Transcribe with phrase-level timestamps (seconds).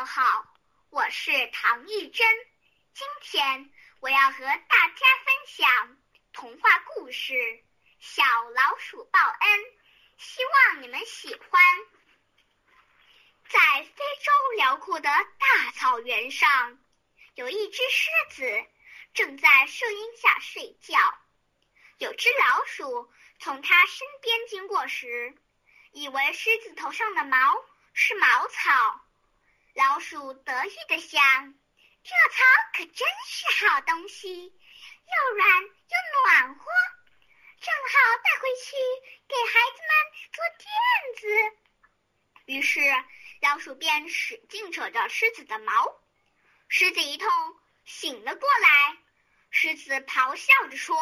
[0.00, 0.46] 们好，
[0.88, 2.26] 我是唐艺珍。
[2.94, 5.98] 今天我要和大家分享
[6.32, 7.34] 童话故事
[7.98, 8.22] 《小
[8.54, 9.60] 老鼠报恩》，
[10.16, 11.62] 希望你们喜欢。
[13.46, 16.78] 在非洲辽阔的大草原上，
[17.34, 18.66] 有一只狮子
[19.12, 20.96] 正在树荫下睡觉。
[21.98, 25.36] 有只老鼠从它身边经过时，
[25.92, 27.36] 以为狮子头上的毛
[27.92, 29.06] 是茅草。
[29.74, 31.22] 老鼠得意地想
[32.02, 32.42] ：“这草
[32.74, 35.68] 可真是好东西，又软又
[36.24, 36.64] 暖和，
[37.60, 38.76] 正好带回去
[39.28, 39.92] 给孩子们
[40.32, 40.70] 做垫
[41.20, 41.56] 子。”
[42.46, 42.80] 于是，
[43.42, 46.02] 老鼠便使劲扯着狮子的毛，
[46.68, 47.28] 狮子一痛
[47.84, 48.98] 醒了过来。
[49.50, 50.96] 狮子咆哮着说：“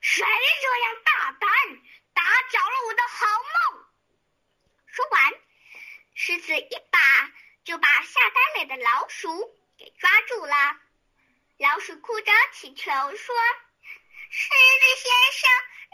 [0.00, 1.50] 谁这样大胆，
[2.14, 3.26] 打搅了我的好
[3.72, 3.84] 梦？”
[4.86, 5.34] 说完，
[6.14, 6.89] 狮子一。
[7.70, 10.76] 就把吓呆了的老鼠给抓住了。
[11.56, 13.36] 老鼠哭着乞求说
[14.28, 15.48] ：“狮子先生，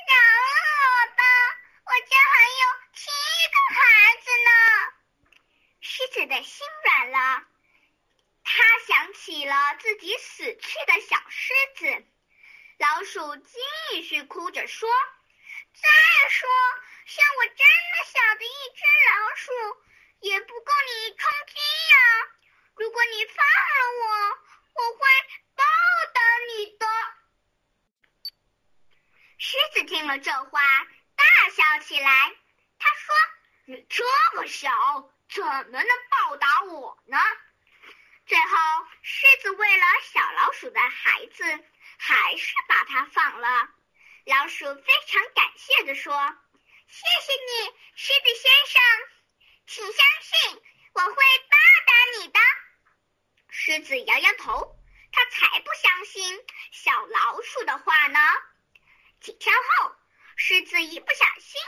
[0.08, 1.22] 饶了我吧，
[1.84, 3.10] 我家还有七
[3.52, 4.50] 个孩子呢。”
[5.82, 7.44] 狮子的心软了，
[8.42, 12.06] 他想起了自己死去的小狮子。
[12.78, 14.88] 老鼠继续哭着说
[15.76, 15.90] ：“再
[16.30, 16.48] 说，
[17.04, 19.52] 像我这么小的一只老鼠。”
[20.20, 21.54] 也不够你充饥
[21.92, 21.96] 呀！
[22.74, 24.08] 如果你放了我，
[24.74, 24.98] 我会
[25.54, 25.64] 报
[26.12, 26.86] 答你的。
[29.38, 30.60] 狮子听了这话，
[31.14, 32.34] 大笑起来。
[32.78, 33.14] 他说
[33.66, 34.70] ：“你这么小，
[35.28, 37.18] 怎么能报答我呢？”
[38.26, 41.44] 最后，狮子为了小老鼠的孩子，
[41.98, 43.70] 还是把它放了。
[44.24, 46.12] 老鼠非常感谢的说
[46.88, 48.82] ：“谢谢你，狮子先生。”
[49.66, 52.38] 请相信，我会报答你的。
[53.48, 54.78] 狮子摇摇头，
[55.10, 58.20] 他才不相信小老鼠的话呢。
[59.20, 59.96] 几天后，
[60.36, 61.60] 狮子一不小心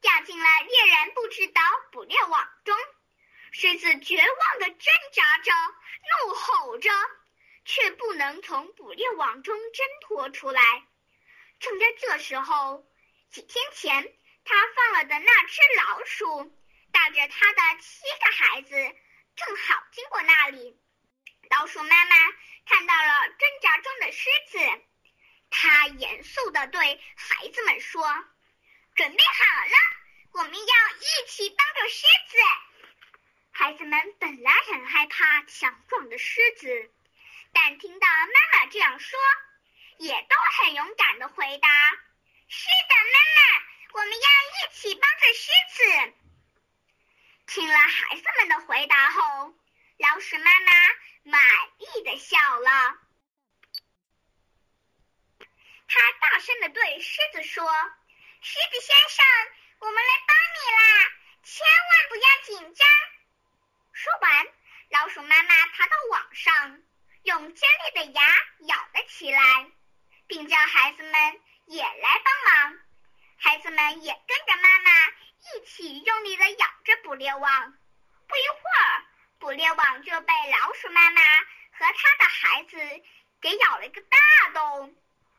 [0.00, 1.60] 掉进了猎人布置的
[1.92, 2.76] 捕猎网中。
[3.52, 5.52] 狮子绝望的挣扎着，
[6.24, 6.90] 怒吼着，
[7.64, 10.60] 却不能从捕猎网中挣脱出来。
[11.60, 12.84] 正在这时候，
[13.30, 14.12] 几天前
[14.44, 16.60] 他放了的那只老鼠。
[17.04, 18.70] 带着他的七个孩子，
[19.36, 20.74] 正好经过那里。
[21.50, 22.16] 老鼠妈妈
[22.64, 24.58] 看到了挣扎中的狮子，
[25.50, 28.02] 她严肃地对孩子们说
[28.96, 29.76] ：“准备好了，
[30.32, 32.38] 我们要一起帮助狮子。”
[33.52, 36.90] 孩子们本来很害怕强壮的狮子，
[37.52, 39.18] 但听到妈妈这样说，
[39.98, 41.68] 也都很勇敢地回答
[42.48, 45.50] ：“是的，妈妈，我们要一起帮助狮
[46.08, 46.14] 子。”
[47.94, 49.54] 孩子们的回答后，
[49.98, 50.72] 老鼠妈妈
[51.22, 51.40] 满
[51.78, 52.98] 意的笑了。
[55.86, 57.64] 他大声的对狮子说
[58.42, 59.24] ：“狮子先生，
[59.78, 61.12] 我们来帮你啦，
[61.44, 62.88] 千万不要紧张。”
[63.94, 64.46] 说完，
[64.88, 66.82] 老鼠妈妈爬到网上，
[67.22, 68.22] 用尖利的牙
[68.66, 69.70] 咬了起来，
[70.26, 72.78] 并叫孩子们也来帮忙。
[73.36, 74.90] 孩子们也跟着妈妈。
[75.44, 77.78] 一起用力的咬着捕猎网，
[78.26, 79.04] 不一会儿，
[79.38, 81.20] 捕猎网就被老鼠妈妈
[81.72, 82.76] 和她的孩子
[83.40, 84.18] 给咬了一个大
[84.52, 84.94] 洞。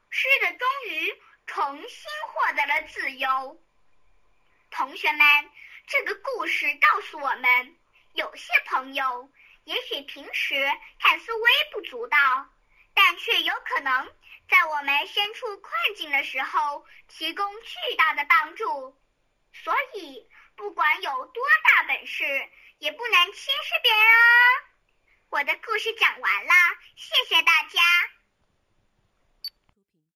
[0.10, 3.62] 狮子终于重新获得了自由。
[4.72, 5.20] 同学们，
[5.88, 7.78] 这个故事告诉我们，
[8.14, 9.30] 有些朋友
[9.64, 10.56] 也许平时
[11.00, 12.18] 看似微不足道，
[12.94, 14.14] 但却有可能
[14.50, 18.98] 在我们身处困境的时候提供巨大的帮助。
[19.54, 22.50] 所以，不管有多大本事，
[22.80, 24.66] 也不能轻视别人哦。
[25.30, 26.54] 我的故事讲完了，
[26.96, 28.15] 谢谢大家。